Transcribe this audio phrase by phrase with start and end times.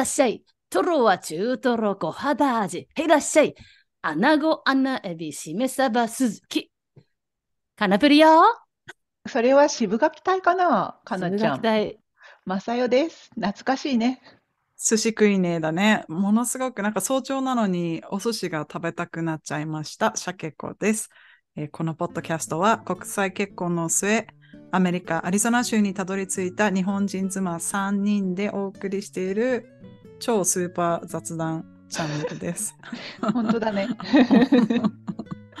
[0.00, 0.42] らっしゃい。
[0.70, 2.88] トロは中トロ小肌味。
[2.94, 3.54] へいらっしゃい。
[4.00, 6.72] アナゴ、アナエビ、しめさば、すずき。
[7.76, 8.42] カナプリよ。
[9.28, 11.60] それは渋垣隊かなかなちゃん。
[11.60, 11.98] 隊。
[12.46, 13.28] まさよです。
[13.34, 14.22] 懐かしいね。
[14.78, 16.04] 寿司食いねだね。
[16.08, 20.12] ものすごくなんか早朝なのにお寿司が食べたくなっちゃいました。
[20.16, 21.10] シャケ子です、
[21.56, 24.26] えーこのポッドキャストは国際結婚の末、
[24.72, 29.68] アメリカ・アリゾナ州にたどり着いた日本人妻3人でお送りしている
[30.20, 32.76] 超スーパー雑談チャンネルです。
[33.32, 33.88] 本当だね。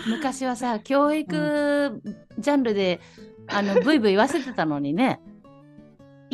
[0.06, 2.00] 昔はさ、教育
[2.38, 3.00] ジャンルで、
[3.48, 5.20] あの、ブイブイ言わせてたのにね。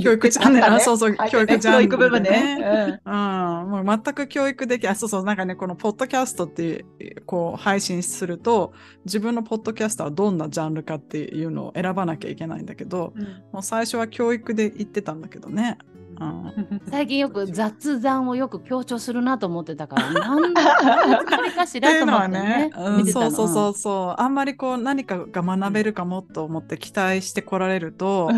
[0.02, 3.00] 教育チャンネル、ねあそうそう、あ教育チャンネル、教育部分ね。
[3.04, 6.84] うん、もう全く教育でき、あ、そうそう、なんかね、このポッドキャストって、
[7.24, 8.74] こう、配信すると、
[9.06, 15.78] 自分のポッドキャストはどんなジャンルかっていうのを選ばなきゃいけないんだけど、うんもう最初は教育で言ってたんだけどね。
[16.18, 23.06] うん、最近よく雑談をよく強調するなと思ってたから、 なんだ、これかしらと思ってね、、ねうん。
[23.06, 28.34] そうそうそうそう、あんまりこう何かが学べるかもと思って期待してこられると、 あ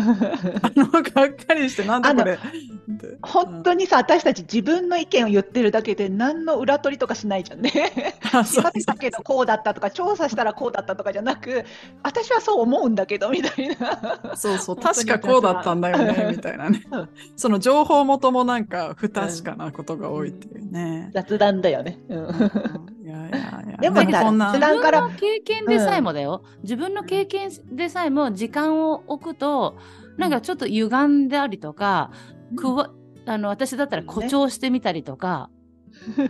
[0.75, 2.37] の、がっかりして、なんだこれ。
[3.21, 7.71] 本当にさ、私たち自分の意見を言ってるだけで何の裏取りとかしないじゃんね。
[8.33, 11.65] あそう調べたけどこうだったとか、調査したらこうだったとかじゃなく、
[12.03, 14.35] 私はそう思うんだけどみたいな。
[14.35, 17.09] そうそう、確かこうだったんだよね、 みたいなねうん。
[17.35, 21.11] その情報元もなんか不確かなことが多いっていうね。
[21.13, 21.99] 雑談だよね。
[22.09, 22.17] うん。
[23.05, 23.77] いやいやいや。
[23.79, 24.51] でもさこんな。
[24.51, 29.77] 雑談自分の経験でさえもだよ、自分の経験でさえも時間を置くと
[30.17, 32.09] なんかちょっと歪んでありとか、
[32.55, 32.89] くわ
[33.27, 35.51] あの私だったら誇張してみたりとか、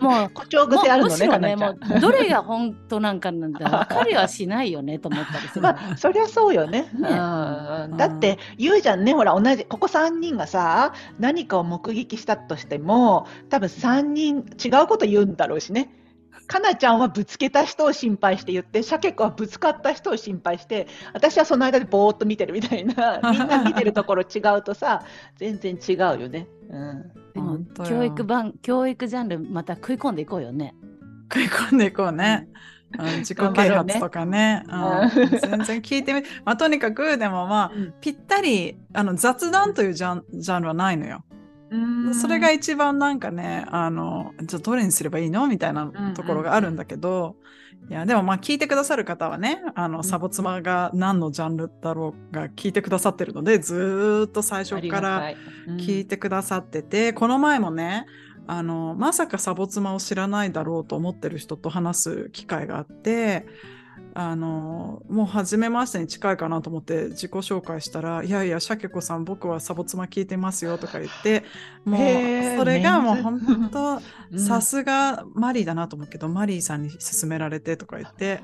[0.01, 5.61] もう誇張癖あるのね、もうんどれが本当なんかなんて分かりはしないよねと思ったりする。
[5.61, 6.89] まあ、そりゃそうよね。
[6.93, 15.93] ねだって言うじゃんね、ほら、同じ、ここ3人がさ、何かを目撃したとしても、多分3人違うこと言うんだろうしね。
[16.49, 25.03] かなちゃんはぶつけた人を心配して言って、シャケ子はぶつかった人を心配して、私はその間でぼーっと見てるみたいな、みんな見てるところ違うとさ、
[25.37, 26.47] 全然違うよね。
[26.69, 27.11] うん。
[27.87, 30.75] 教育版教育ジャンルまた食い込んでいこうよね。
[31.31, 32.47] 食い込んでいこうね。
[32.97, 34.63] うん自己啓発とかね。
[34.63, 41.23] ねうん全然聞いてみ、まあ、とにかく、でもまあ、うんぴったり、あの、雑談というジャンジャンルはないのよ。
[41.71, 41.77] う
[42.09, 42.15] ん。
[42.15, 45.47] それが一番なんかね、あの、じゃあどれにすればいいの？
[45.47, 47.35] みたいなところがあるんだけど、
[47.89, 50.03] いや、でもまあ聞いてくださる方はね、あの、ん。
[50.03, 55.33] サボ妻が何のジャンルだろうが聞いてくださってるので、ずーっと最初から
[55.77, 58.05] 聞いてくださってて、この前もね、
[58.47, 63.45] あの、まさかサボ妻を知らないだろうと思ってる人と話す機会があって、
[64.13, 71.43] あの、もう初めましてに近いかなと思って自己紹介したら、いやいや、シャケ子さん、僕はサボ妻聞いてますよとか言って、
[71.85, 73.99] もう、それがもう本当、
[74.31, 74.39] うん。
[74.39, 78.41] さすがマリーだなと思うけど、マリーさんに勧められてとか言って、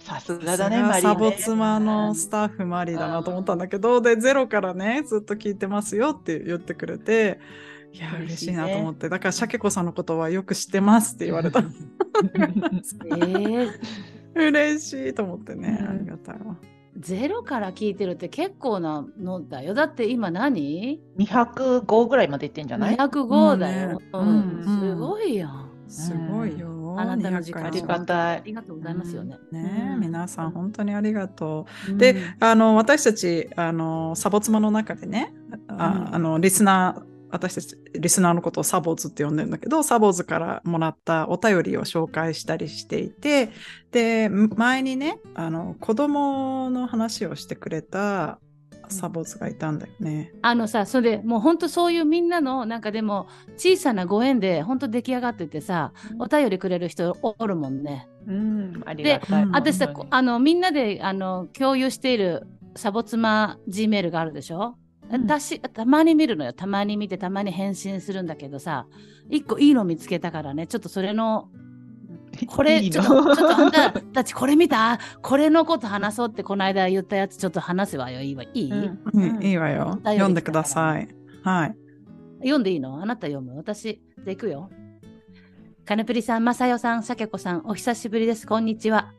[0.00, 1.02] さすがだね、マリー、ね。
[1.02, 7.40] サボ妻のスタッフマリーだなと思ったんだけど、で、ゼロからね、ずっと聞いてますよって言ってくれて、
[7.94, 11.60] いや、嬉しいなと思って、だから、シャケ子さんのことはよく知ってますって言われた。
[11.60, 13.70] えー、
[14.34, 16.56] 嬉しいと思ってね、うんありがたいわ。
[16.96, 19.74] ゼロから聞いてるって結構なのだよ。
[19.74, 24.00] だって今何？205ぐらいまでいってんじゃない ?205 だよ。
[24.12, 25.48] ううんねうんすごいよ。
[25.88, 26.96] すごいよ。
[26.96, 29.36] あなたの時間200あり回がたいありがとうございますよね。
[29.50, 31.90] ね、うん皆さん本当にありがとう。
[31.92, 35.34] うんで、あの、私たち、あの、サボ妻の中でね、
[35.68, 35.76] あう
[36.12, 43.50] んあの、リスナー、私たち、リスナーのことをサボーズって呼んでるんだけど、サボーズからもらったお便りを紹介したりしていて、
[43.90, 48.38] で、前にね、あの、子供の話をしてくれた
[48.88, 50.32] サボーズがいたんだよね。
[50.42, 58.06] あのさ、それでもう本当そういうみんなのなんかでも小さなご縁で本当出来上がっててさ、お便りくれる人おるもんね。
[58.28, 59.44] うん、ありがたい。
[59.44, 62.46] で私さ、あのみんなであの共有している
[62.76, 66.52] サボ妻 G メールがあるでしょ、うん私たまに見るのよ。
[66.52, 68.86] たまに見てたまに返信するんだけどさ。
[69.30, 70.66] 一個いいの見つけたからね。
[70.66, 71.48] ちょっとそれの
[72.48, 74.98] これいいちょっとのちょっとあんたたちこれ見た？
[75.22, 78.20] これのこと話そうってこの間言ったやつちょっと話せばよ。
[78.22, 78.42] いいわ。
[78.42, 79.00] いい、うん。
[79.12, 79.42] うん。
[79.42, 79.98] いいわよ。
[80.04, 81.08] 読んでください。
[81.42, 81.76] はい。
[82.38, 83.00] 読んでいいの？
[83.02, 83.56] あなた読む？
[83.56, 84.70] 私、じゃあ行くよ。
[85.84, 88.46] カネプリさん、マサヨさん、シャケコさん、お久しぶりです。
[88.46, 89.12] こんにちは。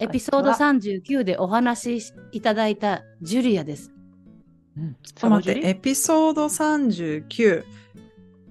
[0.00, 3.92] エピソード39でお話しいただいたジュリアです。
[4.76, 7.64] うんちょっと待って、エピソード39。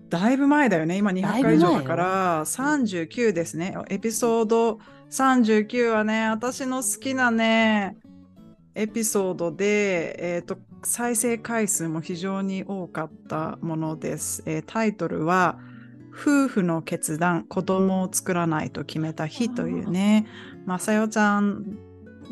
[0.10, 0.98] だいぶ前だよね。
[0.98, 3.75] 今200回以上だから、39ですね。
[3.89, 4.80] エピソード
[5.12, 7.95] 39はね、私の好きなね、
[8.75, 14.44] エピソードで、えっ、と、再生回数も非常に多かったものです。
[14.45, 15.60] えータイトルは、
[16.12, 20.25] 夫婦の決断、子供を作らないと決めた日というね、
[20.66, 21.77] まさよちゃん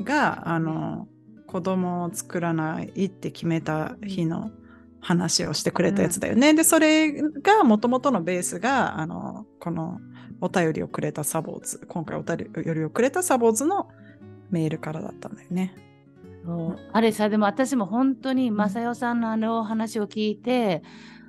[0.03, 1.07] が、あの、
[1.47, 4.51] 子供を作らないって決めた日の
[4.99, 6.51] 話をしてくれたやつだよね。
[6.51, 9.99] うん、で、それがもともとのベースが、あの、この
[10.41, 13.89] お便りをくれたサボーズ、今回お便りをくれたサボーズの
[14.49, 15.73] メールからだったんだよね。
[16.93, 20.81] あれさ、でも私も本当に正代さんのあの話を聞いて、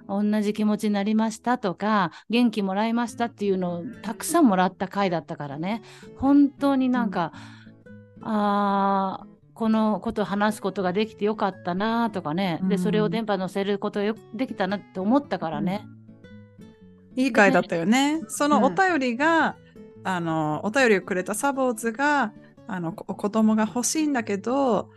[0.09, 5.82] 同じ気持ちになりましたとか、元気もらいましたっていうのをたくさんもらった回だったからね、
[6.17, 7.32] 本当になんか、
[8.19, 9.26] うん、あ
[9.58, 15.84] このことを話すことができてよかったなとかね、で、それを電波載せることよできたなって思ったからね。
[17.16, 18.22] いい回だったよね。
[18.28, 19.56] そのお便りが、
[19.96, 22.32] うん、あの、お便りをくれたサボーズが、
[22.69, 24.90] あの、子供が欲しいんだけど、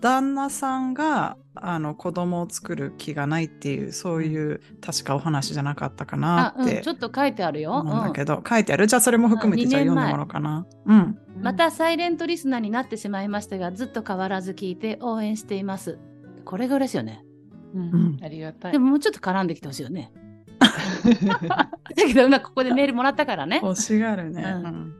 [0.00, 7.72] 旦那さんがあの子供を作る気がないっていうそういう確かお話じゃなかったかなって、うん、ちょっと書いてあるよ。
[7.72, 8.86] 思うんだけど、うん、書いてある？
[8.86, 10.66] じゃあそれも含めてじゃあ読んでもらおうかな。
[10.86, 15.98] うん、またサイレントリスナーになってしまいましたがずっと変わらず聞いて応援しています。
[16.44, 17.24] これが嬉しいよね。
[17.74, 18.72] うん、ありがたい。
[18.72, 20.10] でももうちょっと絡んできてほしいよね。
[20.58, 23.60] だけどここでメールもらったからね。
[23.62, 24.42] 欲しがるね。
[24.42, 24.94] うん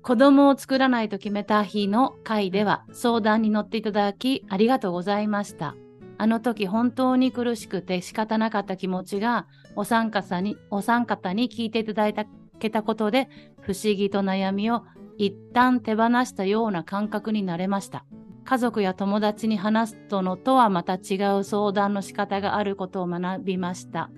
[0.00, 5.74] 子供を作らないと決めた日の回では相談に乗っていただきありがとうございました。
[6.18, 12.26] あの時本当に苦しくて仕方なかった気持ちがお三方にお三方に聞いていただいた
[12.58, 13.28] けたことで
[13.60, 14.82] 不思議と悩みを
[15.16, 18.04] 一旦手放したような感覚になれました。
[18.44, 24.10] 家族や友達に話すとのとはまた違う相談の仕方があることを学びました。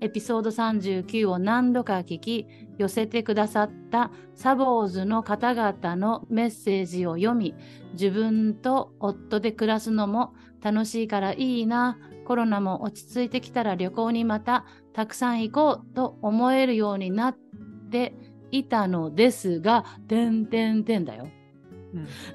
[0.00, 7.54] エピソード39を何度か聞き、寄せてくださったサボーズの方々のメッセージを読み、
[7.94, 17.36] 自分と夫で暮らすのも楽しいからいいな、コロナも落ち着いてきたら旅行にまたたくさん行こうと思えるようになっ
[17.90, 18.14] て
[18.50, 21.28] いたのですが、てんてんてんだよ。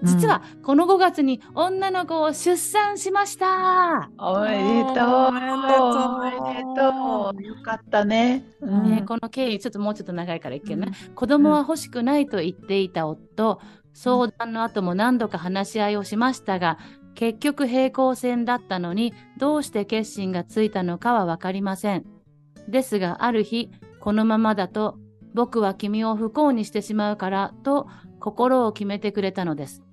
[0.01, 4.09] 実はこの5月に女の子を出産しました。
[4.17, 5.25] おめでとう。
[5.27, 7.43] おめでとう。
[7.43, 8.45] よかったね。
[8.61, 13.59] うん、ねこの経緯、ちょっともうちょっと長いからいけない、うん、子供は欲しくないと言っていた夫、
[13.93, 16.79] 相談の後も何度か話し合いをしましたが、
[17.15, 22.05] 結局平行線だったのに、どうして決心がついたのかは分かりません。
[22.67, 24.97] ですが、ある日、このままだと、
[25.33, 27.87] 僕は君を不幸にしてしまうからと
[28.19, 29.83] 心を決めてくれたのです。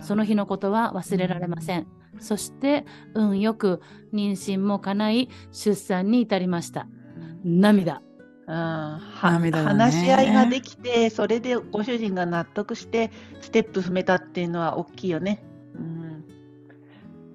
[0.00, 1.86] その日のことは忘れられません。
[2.18, 2.84] そして、
[3.14, 3.80] 運よく
[4.12, 6.86] 妊娠も叶い、出産に至りました。
[7.44, 8.02] 涙。
[8.46, 13.10] うん、涙ね、話し合いができて、それでご主人が納得して、
[13.40, 15.42] ステップ踏めたっていうのは大きいよね。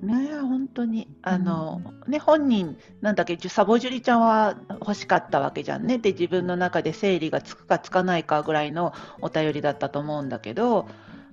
[0.02, 10.88] ね本当にあの、うん、ね本人なんだっけサボジュリちゃんは欲しかったわけじゃんねで自分の中で整理がつくかつかないかぐらいのお便りだったと思うんだけど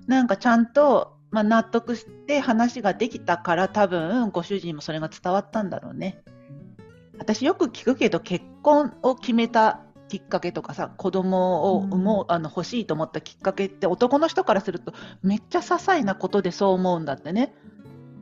[0.07, 6.23] なんかちゃんと、まあ、納得して話ができたから多分ご主人もそれが伝わったんだろうね。
[7.19, 17.53] 私よく聞くけど結婚を決めたきっかけとかさ子供を産もう、あの欲しいと思ったきっかけって男の人からするとめっちゃ些細なことでそう思うんだってね。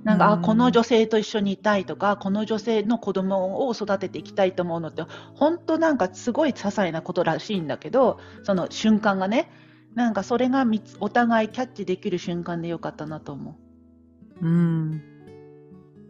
[0.07, 5.03] なんか、あこの女性と一緒にいたいとかこの女性の子供を育てていきたいと思うのって
[5.35, 9.51] 本当なんかすごい些細なことらしいんだけどその瞬間がね
[9.95, 10.65] なんかそれが
[11.01, 13.57] お互いキャッチできる瞬間でよかったなと思
[14.41, 14.47] う。
[14.47, 15.01] うん、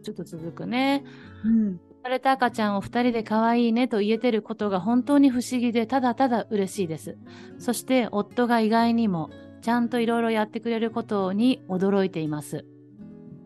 [0.04, 1.02] ちょっと続くね。
[1.44, 7.18] うん生まれた赤ちゃんを2人で可愛いねと言えてることが本当に不思議でただただ嬉しいです。
[7.58, 12.64] そして夫が意外にもちゃんといろいろやってくれることに驚いています。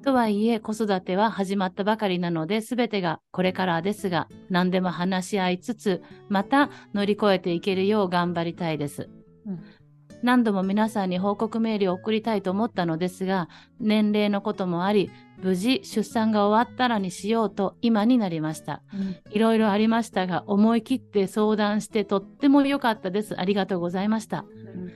[0.03, 9.09] とはいえ、子育ては始まったばかりなので、すべてがこれからですが、何でも話し合いつつ、また乗り越えていけるよう頑張りたいです。
[9.47, 9.63] うん、
[10.23, 13.49] 何度も皆さんに報告メールを送りたいと思ったのですが、
[13.81, 15.11] 年齢のこともあり、
[15.43, 18.83] 無事出産が終わったらにしようと今になりました。
[19.31, 23.39] いろいろありましたが、思い切って相談してとっても良かったです。
[23.41, 24.45] ありがとうございました。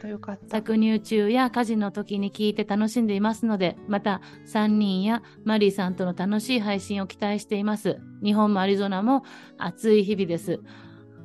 [0.01, 0.59] 当よかった。
[0.59, 8.01] 搾乳中や家事の時に聞いて楽しんでいますので、また3人やマリーさんとの楽しい配信を期待しています。
[8.23, 9.25] 日本もアリゾナも
[9.59, 10.61] 暑い日々です。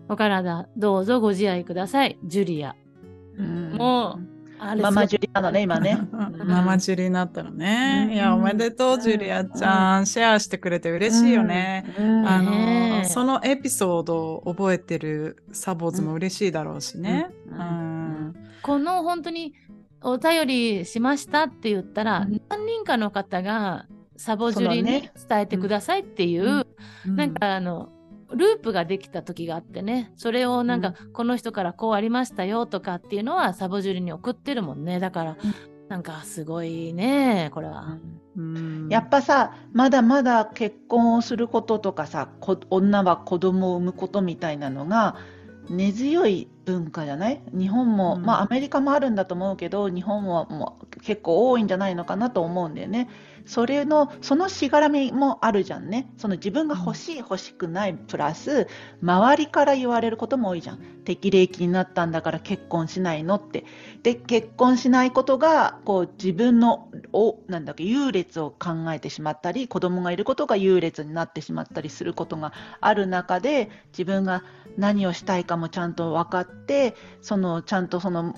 [0.09, 2.19] お体どうぞご自愛ください。
[2.25, 2.75] ジュリア。
[3.37, 4.30] うん、もう、
[4.61, 5.97] ママジュリなのね、今ね。
[6.13, 8.11] ママジュリになったのね。
[8.13, 10.05] いや、おめでとう、ジュリアちゃん。
[10.05, 11.85] シェアしてくれて嬉しいよね。
[11.97, 17.29] あの、そのエピソードを覚えてるサボーズも嬉しいだろうしね。
[18.61, 19.55] この本当に
[20.03, 26.67] お便りしましたって言ったら、何人かの方がサボジュリに伝えてくださいっていう、
[27.07, 27.89] なんかあの、
[28.35, 34.99] ループができた時があってね、それをなんか、この人からこうありましたよとかっていうのはサボジュリに送ってるもんね。
[34.99, 35.37] だから、
[35.89, 37.97] なんかすごいね、これは。
[38.89, 42.29] やっぱさ、まだまだ結婚をすることとかさ、
[42.69, 45.17] 女は子供を産むことみたいなのが
[45.69, 47.41] 根強い文化じゃない？
[47.53, 53.09] 日本も、うん、まあアメリカもあるんだと思うけど、日本はもう結構多いんじゃないのかなと思うんだよね。
[53.43, 56.11] それの、そのしがらみもあるじゃんね。
[56.17, 58.67] その自分が欲しい欲しくないプラス、
[59.01, 60.79] 周りから言われることも多いじゃん。
[61.05, 63.65] 適齢期になったんだから結婚しないのって。
[64.03, 74.43] で、結婚しないことが、こう自分の、お、なんだっけ、優劣を考えてしまったり、子供がいることが優劣になってしまったりすることがある中で、自分が
[74.77, 76.60] 何をしたいかもちゃんと分かって、
[77.21, 78.35] その、ちゃんとその、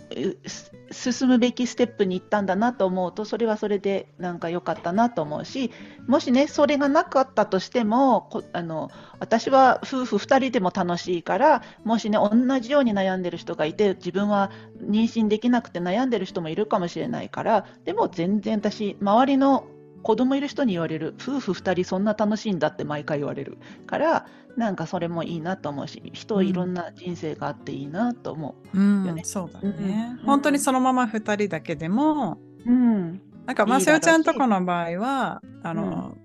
[0.92, 5.72] 進むべきステップに行ったんだなと思うと、それはそれでなんか良かったなと思うし、
[6.08, 8.90] もしね、それがなかったとしても、あの
[9.20, 14.52] 私は夫婦2人でも楽しいから、もしね、同じように悩んでる人がいて、自分は
[14.82, 19.68] 妊娠できなくて悩んでる人もいるかもしれないから、でも全然私、周りの
[20.04, 36.16] 子供いる人に言われる、夫婦2人そんな楽しいんだって毎回言われるから、なんかそれもいいなと思うし、人いろんな人生があっていいなと思う、ね、うん、そうだね、うん、本当にそのまま2人だけでも、うん、なんか、まさよちゃんとこの場合は、あの、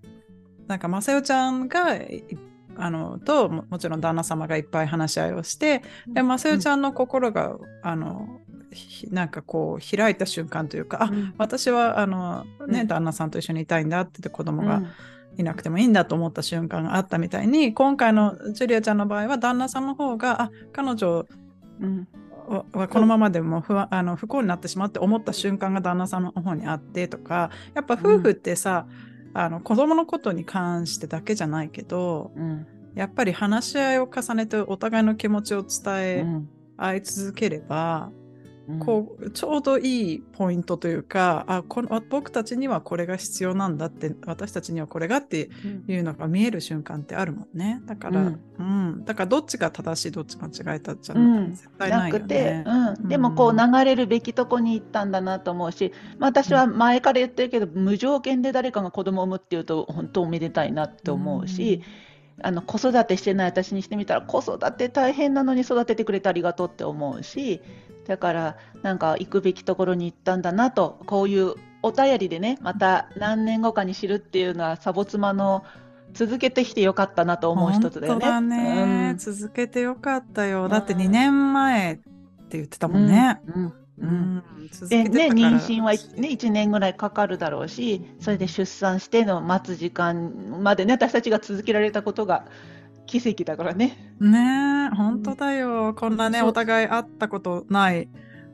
[0.61, 1.99] うん、なんか、まさよちゃんが、
[2.77, 8.41] あの、とも、もちろん旦那様がいっぱい話し合いをして、で、まさよちゃんの心が、あの、
[9.11, 14.83] なんかこう開いた瞬間というか、うん、あ私はあの、ね、旦那さんと一緒にいたいんだって言って子供が
[15.39, 21.27] いなくてもいいんだと思った瞬間があったみたいに今回のジュリアちゃんの場合は旦那さんの方があ彼女
[22.73, 28.87] はこのままでも不あの不幸になってしまうって思った瞬間が旦那さんの方にあってとかやっぱ夫婦ってさ、
[29.33, 36.27] うん、あの子供のことに関してだけじゃないけど、うん、やっぱり話し合いを重ねてお互いの気持ちを伝え
[36.77, 38.11] 合い続ければ、
[38.81, 45.49] こうちょうどいいポイントというかあこの僕たちにはこれが必要なんだって私たちにはこれがって
[45.87, 47.81] いうのが見える瞬間ってあるもんね。
[47.87, 61.83] だから、うん、うん、だからどっちが正しいどっち間違えたじゃなくて、絶対ないよね、うん、でもこう流れるべきとこに行ったんだなと思うし、まあ、私は前から言ってるけど、無条件で誰かが子供を産むっていうと本当おめでたいなって思うし、
[62.43, 67.61] あの子育てしてない私にしてみたら子育て大変なのに育ててくれてありがとうって思うし
[68.09, 75.65] だからなんか行くべきところに行ったんだなとこういうお便りでねまた何年後かに知るっていうのはサボ妻の
[76.15, 78.21] 続けてきてよかったなと思う一つだよね。
[78.21, 80.69] だね、うん、続けてよかったよ。
[80.69, 83.41] だって2年前って言ってたもんね。
[83.47, 84.43] うん、うん。
[84.81, 92.47] うん、でね、妊娠は、ね、1年ぐらいかかるだろうしそれで出産しての待つ時間までね私たちが続けられたことが
[93.09, 94.15] 奇跡だからね。
[94.21, 95.95] ねえ、本当だよ。
[95.95, 98.09] こんなね、お互い会ったことない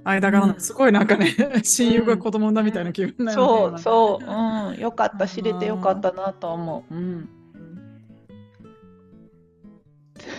[0.05, 1.35] 間柄、すごいなんかね、
[1.65, 3.79] 親友が子供だみたいな気分だよね。
[3.79, 6.95] そう、そう、うん、よかった、知れてよかったなと思う。
[6.95, 7.29] うん。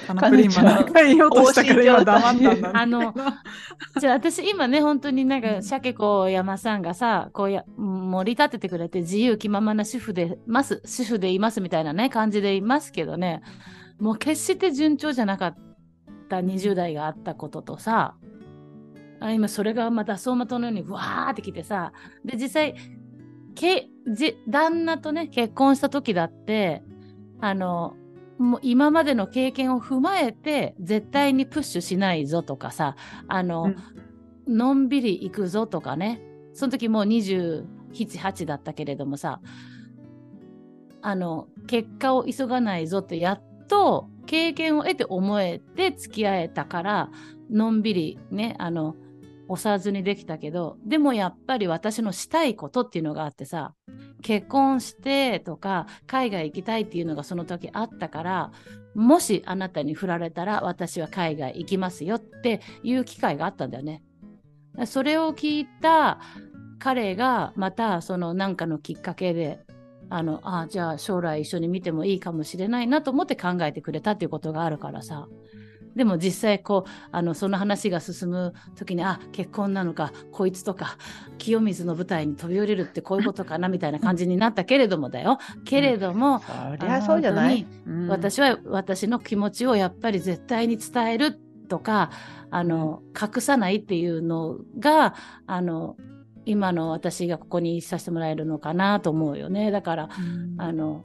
[0.07, 3.13] カナプリンは何か言おうとしたから今黙ったんだ、ね、あの、
[3.99, 13.41] じゃあ私今ね、本当になんか、シャケ子山さんがさ、こうや、盛り立ててくれて自由気ままな主婦でます、主婦でいますみたいなね、感じでいますけどね、
[13.99, 15.57] もう決して順調じゃなかっ
[16.29, 18.15] た20代があったこととさ、
[19.19, 22.75] あ今それがまた走馬灯のようにわーってきてさ、で、実際、
[23.55, 26.83] けじ旦那とね、結婚した時だって、
[27.39, 27.95] あの、
[28.37, 32.95] もう今までの経験を踏まえて、絶対にプッシュしないぞとかさ、
[33.27, 33.71] あの、
[34.45, 36.21] うん、のんびり行くぞとかね、
[36.53, 39.39] その時もう27、8だったけれどもさ、
[41.01, 47.09] あの、結果を急がないぞってやっと経験を得て思えて付き合えたから、
[47.49, 48.95] のんびりね、あの、
[49.47, 53.73] 押さずにできたけど、でもやっぱり私のしたいことっていうのがあってさ、
[54.21, 58.51] 結婚してとか、海外行きたいっていうのがその時あったから、
[58.95, 64.01] もしあなたに振られたら私は海外行きますよっていう機会があったんだよね。
[64.85, 66.19] それを聞いた
[66.79, 69.64] 彼がまたその何かのきっかけで
[70.09, 75.27] あの、あじゃあ将来一緒に見てもいいかもしれないなと思って考えてくれたっていうことがあるからさ。
[75.95, 80.97] でも実際こう、あの、その話が進む時に、あ、結婚なのか、こいつとか、
[81.37, 85.37] 清水の舞台に飛び降りるってこういうことかな、みたいな感じになったけれどもだよ。
[85.63, 92.11] けれども、そりゃそうじゃない、うん、私は私の気持ちをやっぱり絶対に伝えるとか、
[92.51, 95.15] あの、隠さないっていうのが、
[95.47, 95.95] あの、
[96.45, 99.71] 今の私がここにさせてもらえるのかなと思うよね。
[99.71, 101.03] だから、うん、あの、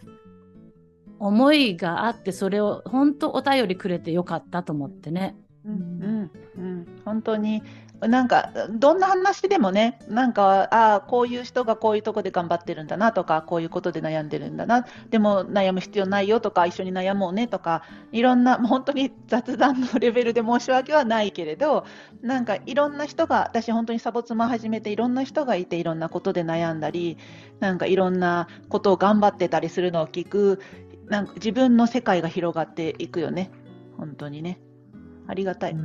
[1.18, 5.37] 思いがあってそれを本当お便りくれてよかったと思ってね。
[5.64, 7.62] うんうんうん、本当に
[8.00, 21.85] なんかどんな話でもねなんかああこういう人がこういうとこで頑張ってるんだなとかこういうことで悩んでるんだなでも悩む必要ないよとか一緒に悩もうねとかいろんな本当に雑談のレベルで申し訳はないけれど
[22.23, 27.19] なんかいろんな人が私本当にサボ妻始めていろんな人がいていろんなことで悩んだり
[27.61, 30.61] なんかいろんなことを頑張ってたりするのを聞く
[31.11, 33.50] なんか自分の世界が広がっていくよね。
[33.99, 34.61] 本当にね。
[35.26, 35.76] ありがたい。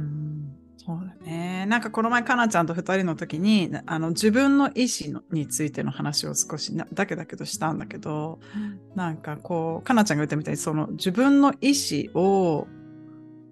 [0.85, 1.65] そうだね。
[1.65, 11.73] なんかこの前、かなちゃんと2人の時に、あの自分の意思についての話を少しだけだけどしたんだけど、うん、なんかこう、かなちゃんが言ったみたいに、その自分の意
[12.13, 12.67] 思を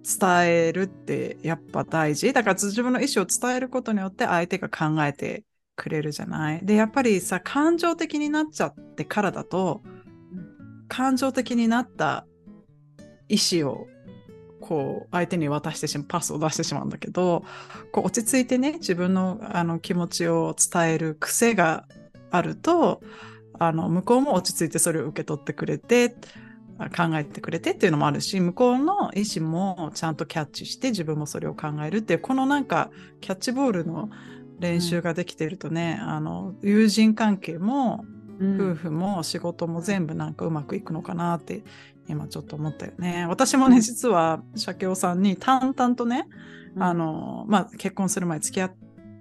[0.04, 2.32] 伝えるってやっぱ大事。
[2.32, 5.42] だから自分の意思を伝えることによって相手が考えて
[5.74, 6.64] くれるじゃない。
[6.64, 9.82] で、やっぱりさ、感情的になっちゃってからだと、
[10.86, 12.26] 感情的になった
[13.28, 13.88] 意思を
[14.64, 17.44] こう相手に渡してしまうパスを出してしまうんだけど
[17.92, 21.84] こう落ち着いてね自分のあの気持ちを伝える癖が
[22.30, 23.02] あると
[23.58, 26.16] あの向こうも落ち着いてそれを受け取ってくれて
[26.96, 32.90] 考えてくれてっていうのもあるし向こうの意思もちゃんとキャッチして自分もそれを考えるっていうこのなんか
[33.20, 34.08] キャッチボールの
[34.60, 38.06] 練習ができてるとね、うん、あの友人関係も
[38.40, 41.62] 夫婦も仕事も全部なんかうまくいくのかなって
[42.08, 43.26] 今ちょっと思ったよね。
[43.28, 46.28] 私もね、実は、鮭尾さんに淡々とね、
[46.76, 48.74] うん、あの、まあ、結婚する前付き合っ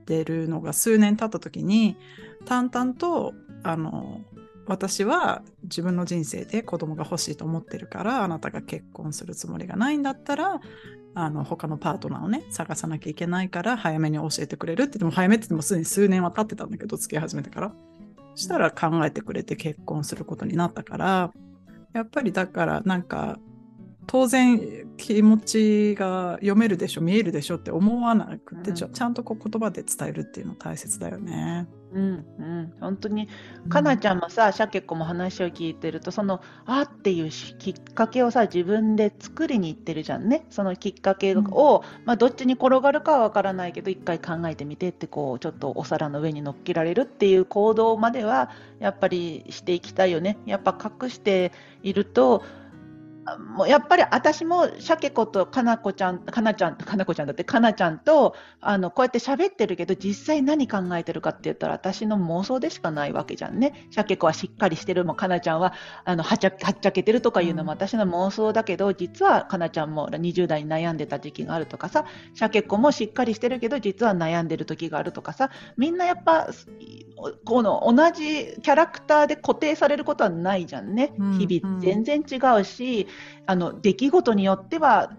[0.06, 1.98] てるのが数年経った時に、
[2.46, 4.22] 淡々と、あの、
[4.66, 10.62] 私は自分の人生で子供が欲しいと思ってるから、あなたが結婚するつもりがないんだったら、
[11.16, 17.74] あの、他のパートナーをね、探さなきゃいけないから、早めに教えてくれるって言っても、早めって言ってもすでに数年は経ってたんだけど、付き合い始めてから。
[18.36, 21.32] したら考えてくれて結婚することになったから、
[21.94, 23.40] やっぱりだからなんか
[24.08, 31.68] 当然気持ちが読めるでしょ見えるでしょって思わなくて、うん、ちゃんとこう言葉で伝えるっていうの大切だよね。
[31.94, 32.26] うん。
[32.40, 32.74] うん。
[32.80, 33.30] 本当に。
[33.70, 40.46] かなちゃんもさ、うん、シャケ子も話を聞いてるとそのあっていうきっかけをさ自分で作りに行ってるじゃんね。
[40.50, 50.38] そのきっかけを、うん、まあ、どっちに転がるかはわからないけど一回考えてみてってこうちょっとお皿の上に乗っけられるっていう行動まではやっぱりしていきたいよね。
[50.46, 51.52] やっぱ隠して
[51.84, 52.44] いると
[53.56, 63.88] もうやっぱり私も鮭子とかなこちゃん、かなちゃん、かなこちゃんだって、かなちゃんと、あの、こうやって喋ってるけど、実際何考えてるかって言ったら、私の妄想でしかないわけじゃんね。
[63.92, 72.06] 鮭子はしっかりしてるも、かなちゃんは、あの、はちゃ、はっちゃけてるとかいうのも私の妄想だけど、実はかなちゃんも20代に悩んでた時期があるとかさ、
[72.36, 76.50] 鮭子もしっかりしてるけど、実は悩んでる時があるとかさ、みんなやっぱ、
[77.46, 81.14] この同じキャラクターで固定されることはないじゃんね。
[81.38, 83.08] 日々全然違うし、
[83.46, 85.12] あの出来事によっては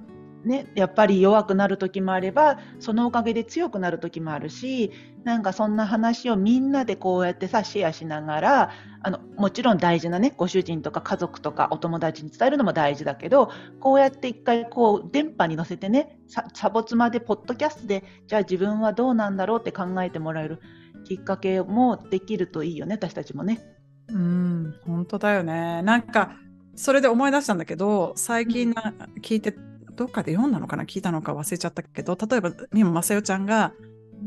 [0.45, 4.93] ね、やっぱり弱くなる時もあればそのおかげで強くなる時もあるし
[5.25, 8.71] なんかそんな話をみんなでこうやってさシェアしながら
[9.03, 16.19] あのもちろん大事なねご主人とか家族とかお友達に伝えるのも大事だけどこうやって一回こう電波に乗せてね
[16.53, 20.61] サボツマでポッドキャストでじゃあ自分はどうなんだろうって考えてもらえる
[21.07, 23.61] きっかけもできるといいよね私たちもね。
[24.09, 26.37] うん本当だよねなんか
[26.77, 29.55] それで思い出したんだけど、最近な聞いて、
[29.95, 33.73] どっかで読んだのかな聞いたのか忘れちゃったけど、例えば、今、まさよちゃんが、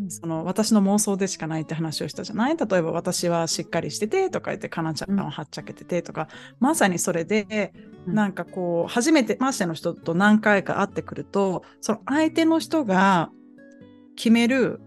[0.09, 2.55] その私の妄想でしかないって話をしたじゃない？
[2.55, 6.27] 例えば私はしっかりしててとか言ってかなちゃんをはっちゃけててとか、うん、
[6.59, 7.73] まさにそれで、
[8.05, 13.31] なんかこう初めてましての人と何回か会ってくるとその相手の人が
[14.15, 14.79] 決める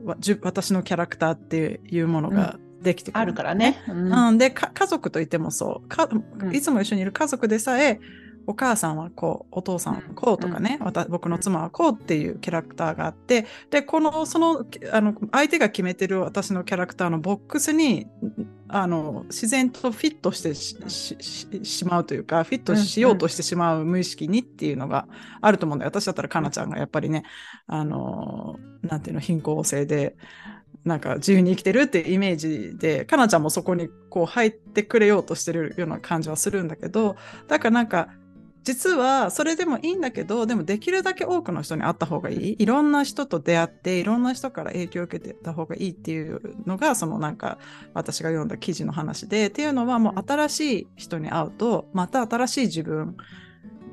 [0.42, 3.82] 私のキャラクターっていうものができてくる、あるからね。
[3.88, 5.88] うん、うん、で家族といってもそう。
[5.88, 6.08] か、
[6.52, 8.00] いつも一緒にいる家族でさえ、
[8.46, 18.06] お母さんはこう、お父さんはこうとかね、うん、僕の妻はこうっていうキャラクターがあって、で、この、その、あの、相手が決めてる私のキャラクターのボックスに、
[18.68, 20.54] あの、自然とフィットして
[21.64, 25.06] しまうというか、フィットしようとしてしまう無意識にっていうのが
[25.40, 25.88] あると思うんだよ。
[25.88, 27.24] 私だったらかなちゃんがやっぱりね、
[27.66, 30.16] あの、なんていうの、貧困性で、
[30.84, 37.16] なんか自由に生きてるっていうイメージで、かなちゃんもそこにこう入ってくれようとしてるような感じはするんだけど、
[37.48, 38.08] だからなんか、
[38.62, 42.56] 実はそれでもいいんだけど、でもできるだけ多くの人に会った方がいい。
[42.58, 47.58] いろんな人と出会って、いろんな人から影響を受けてた方がいいっていうのが、そのなんか
[47.94, 53.16] 私が読んだ記事の話で、っていうのはもう新しい人に会うと、また新しい自分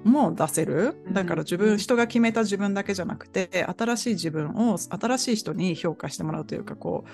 [0.08, 0.96] も出せる？
[1.12, 7.10] だから自分、人が決めた自分だけじゃなくて、新しい自分を新しい人に評価してもらうというか、こう、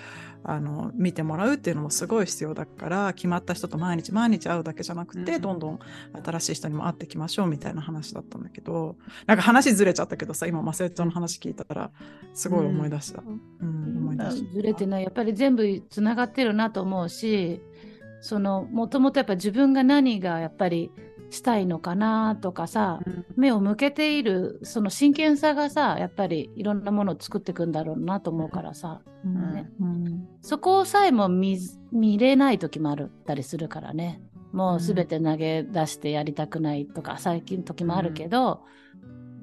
[0.46, 5.80] あの、見てもらうっていうのもすごい必要だから、決まった人と毎日毎日会うだけじゃなくて、どんどん
[6.24, 11.92] 新しい人にも会っていきましょうみたいな話だったんだけど、なんか話ずれちゃったけどさ、今、マセちゃんの話聞いたら、
[12.34, 13.24] すごい思い出した。
[13.62, 14.54] うん、思い出した。
[14.54, 15.04] ずれてない。
[15.04, 17.62] やっぱり全部つながってるなと思うし、
[18.22, 20.92] その、もともとやっぱ自分が何がやっぱり、
[21.34, 29.54] したいのかなとかさ、うん、目を向けているその真剣さがさやっぱりいろんなものを作っていくんだろうなと思うからさ、うん。
[29.54, 31.60] ねうん、そこさえも見
[31.92, 34.22] 見れない時もあったりするからね。
[34.52, 38.62] もう全て投げ出してやりたくないとか最近時もあるけど、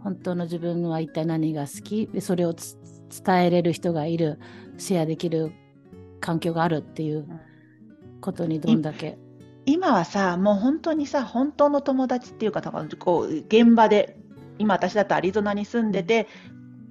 [0.05, 2.07] 本当の自分は一体何が好き？
[2.07, 4.38] でそれを伝えれる人がいる
[4.79, 5.50] シェアできる
[6.20, 7.26] 環境があるっていう
[8.20, 9.18] ことにどんだけ。
[9.66, 12.62] 今はさ、もう本当にさ、本当の友達っていうか、
[12.99, 14.16] こう現場で、
[14.59, 16.27] 今私だとアリゾナに住んでて、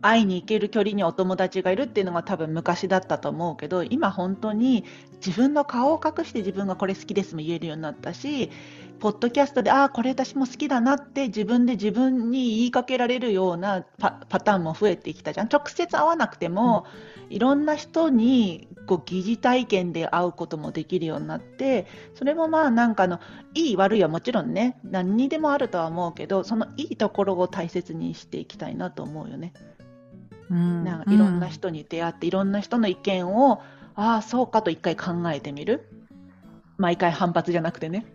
[0.01, 4.85] 会いに行ける距離にお友達がいるっていうのが多分昔だったと思うけど今本当に
[5.25, 8.49] 自分の顔を隠して自分がこれ好きですも言えるようになったし
[8.99, 15.47] ポッドキャストでああこれ私も好きだなって自分で自分に言いかけられるようなパターンも増えてきたじゃん。
[15.47, 16.85] 直接会わなくても、
[17.29, 23.19] うん、いろんな人にこう疑似体験で会うこともできるようになってそれもまあなんかの
[23.53, 29.53] いい悪いはもちろんね何にでもあるとは思うけどそのいいところを大切にしていきたいなと思うよね。
[30.49, 33.61] うん、なんかいろんな人に出会って、いろんな人の意見を
[33.93, 35.87] ああそうかと一回考えてみる。
[36.79, 38.05] 毎回反発じゃなくてね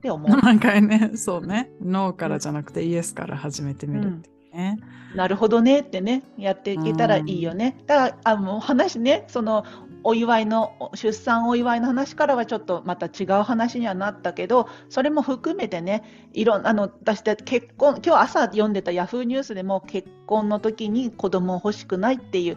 [0.00, 0.36] って思う。
[0.42, 1.70] 毎回ね、そうね。
[1.82, 4.78] ノーからじゃなくてイエスから始めてみるってね。
[5.12, 7.76] うん、なるほどねってね、やっていけたらいいよね。
[7.80, 9.64] うん、だから、あの話ね、その
[10.02, 22.56] お祝いの、出産お祝いの話からはちょっとまた違う話にはなったけど、それも含めてね、いろんな、あの、私って結婚、今日朝読んでたヤフーニュースでも結婚の時に子供欲しくないっていう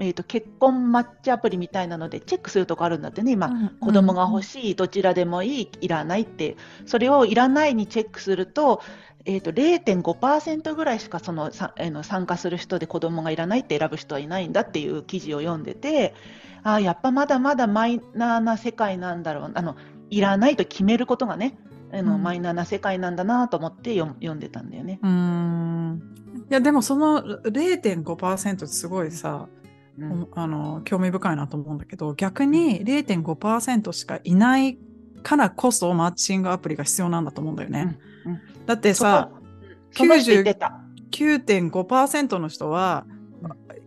[0.00, 3.32] えーと、結婚マッチアプリみたいなのでチェックするとこあるんだってね。
[3.32, 6.56] 今、うん、子供が欲しい、どちらでもいいいらないって。
[6.86, 8.80] それをいらないにチェックすると,、
[9.24, 16.14] えーと、0.5%ぐらいしかそのさ、えー、の参加する人で子供がいらないって選ぶ人はいないんだっていう記事を読んでて
[16.64, 19.76] あやっぱまだまだマイナーな世界なんだろうあの
[20.10, 21.56] いらないと決めることがね
[21.92, 24.98] あの、うん、マイナーな世界なんだなと思って読んでたんだよね。
[25.02, 26.02] うん。
[26.50, 29.61] いやでもその0.5%ってすごいさ、うん、
[30.34, 34.78] あの興味深いなと思うんだけど逆に0.5%しかいない
[35.22, 37.98] からこそマッチングアプリが必要なんだと思うんだよね。
[38.24, 39.30] うんうん、だってさ
[39.94, 43.04] 99.5%の人は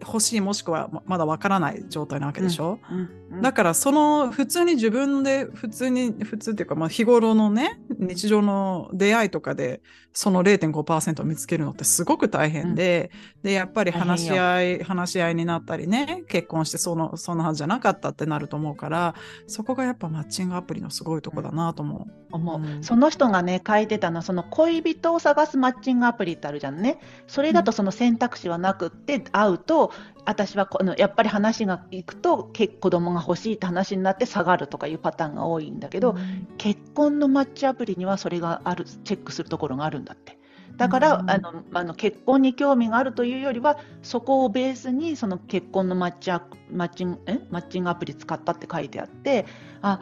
[0.06, 9.82] 欲しいもしくはまだわからない状態なわけでしょ、うんうん、だからその普通に自分で普通に普通っていうかまあ日頃のね日常の出会いとかで
[10.14, 19.16] その0.5%を見つけるのってすごく大変で、うん、でやっぱり話し合い話し合いになったりね結婚してそのそんなはずじゃなかったってなると思うから
[19.48, 22.26] そこがやっぱマッチングアプリのすごいとこだなと思う。
[22.32, 27.00] 思う、その人がね書いてたのはその恋人を探すマッチングアプリってあるじゃんね。
[27.28, 29.92] それだとその選択肢はなくって会うと
[30.26, 40.38] 私はこのやっぱり話がいくと子供が欲しいって話になって下がるとかいうパターンが多いんだけど、うん、結婚のマッチアプリにはそれがあるチェックするところがあるんだって。
[40.78, 47.40] だから、うん、あのあの結婚に興味があるというよりはそこをベースにその結婚のマッチアマッチンえ？
[47.50, 49.46] マッチングアプリ使ったって書いてあって
[49.82, 50.02] あ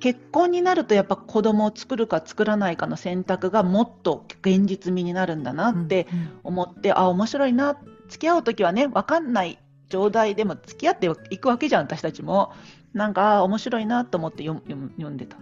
[0.00, 6.06] 結婚になるとやっぱ子供を作るか作らないかの選択がもっと現実味になるんだなって
[6.44, 6.96] 思って、うん。
[6.96, 7.76] うん、あ面白いな
[8.08, 12.52] 付き合う時はね分かんない状態でも付き合っていくわけじゃん私たちも。
[12.96, 15.36] なんか面白いなと思って読読んでた。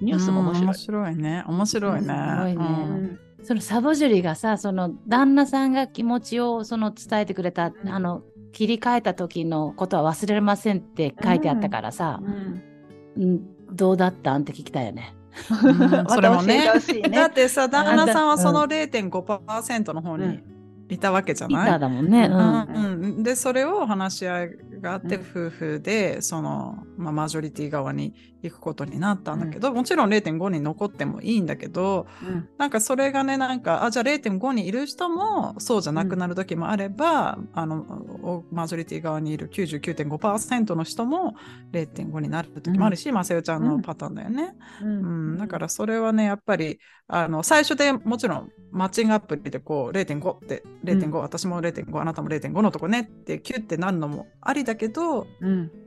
[0.00, 0.66] ニュースも面白い。
[0.66, 1.44] 面白いね。
[1.48, 2.06] 面白いね、
[2.52, 15.16] いね、うん、そのサボジュリがさその旦那さんが気持ちをその伝えてくれた、うん、あの切り替えた時のことは忘れませんって書いてあったからさ、うん、うん、どうだったんって聞きたいよね。
[15.50, 16.64] うん、 それもね。
[17.10, 20.40] だってさ旦那さんはその0.5%の方に
[20.88, 21.80] いたわけじゃない？
[21.80, 22.26] だもんね。
[22.26, 24.50] うん、うん、でそれを話し合い
[24.84, 41.34] があって、夫婦でその、まあ、マジョリティ側に行くことになったんだけど、うん、もちろん0.5に残ってもいいんだけど、うん、なんかそれがねなんかあじゃあ0.5にいる人もそうじゃなくなる時もあれば、うん、あのマジョリティ側にいる99.5%の人も
[41.72, 45.38] 0.5になる時もあるし、まさよちゃんのパターンだよね、うん。
[45.38, 55.26] だからそれはねやっぱりあの最初でもちろんマッチングアプリでこう0.5って0.5、私も0.5あなたも0.5のとこねってキュッてなるのもありだけど、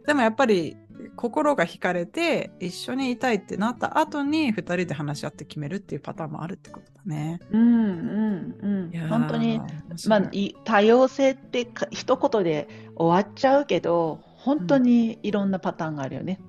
[0.06, 0.78] でもやっぱり
[1.15, 7.39] 心が惹かれて一緒にいたいってなった後に2人で話し合って決めるっていうパターンもあるってことだね。
[7.52, 9.10] うんうんうん。
[9.10, 9.62] 本当に、
[10.08, 10.21] まあ、
[10.63, 16.39] 多様性って一言で終わっちゃうけど、本当にいろんなパターンがあるよね。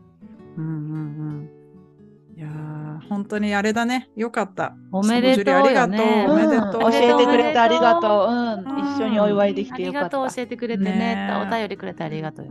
[0.56, 0.74] うんうんう
[1.44, 1.57] ん
[2.38, 2.48] いや
[3.08, 4.10] 本当にあれだね。
[4.14, 4.76] よかった。
[4.92, 6.30] おめでとう、ありがとう。
[6.30, 6.80] おめでとう。
[6.82, 8.32] 教えてくれてありがとう。
[8.32, 8.78] うん。
[8.78, 10.06] 一緒にお祝いできてよかった。
[10.06, 10.36] ありがとう。
[10.36, 11.28] 教えてくれてね。
[11.44, 12.46] お便りくれてありがとう。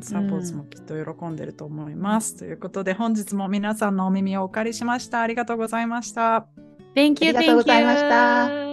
[0.00, 2.38] サポーツもきっと喜んでると思います。
[2.38, 5.20] ということで、本日も皆さんのお耳をお借りしました。
[5.20, 6.48] ありがとうございました。
[6.96, 8.69] Thank you, ありがとうございました。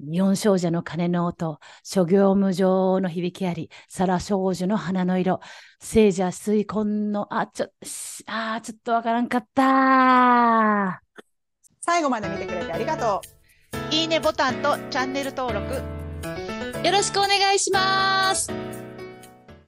[0.00, 5.40] 四少女の鐘の音、諸行無常の響きあり、サラ少女の花の色、
[5.80, 7.68] 聖者水根の、あ、ちょ、
[8.26, 11.02] あ、ちょっとわからんかった。
[11.80, 13.22] 最後まで見てくれてありがと
[13.92, 13.94] う。
[13.94, 15.74] いいねボタンとチャンネル登録。
[16.84, 18.85] よろしくお願いします。